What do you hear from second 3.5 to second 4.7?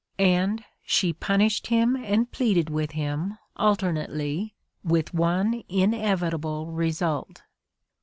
alternately"—